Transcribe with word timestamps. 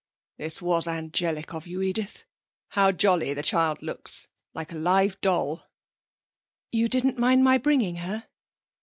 'This 0.39 0.63
was 0.63 0.87
angelic 0.87 1.53
of 1.53 1.67
you, 1.67 1.79
Edith. 1.83 2.23
How 2.69 2.91
jolly 2.91 3.35
the 3.35 3.43
child 3.43 3.83
looks! 3.83 4.29
like 4.51 4.71
a 4.71 4.75
live 4.75 5.21
doll.' 5.21 5.67
'You 6.71 6.87
didn't 6.89 7.19
mind 7.19 7.43
my 7.43 7.59
bringing 7.59 7.97
her?' 7.97 8.27